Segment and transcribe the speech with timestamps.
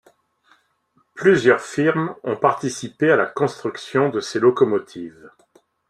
[1.13, 5.29] Plusieurs firmes ont participé à la construction de ces locomotives.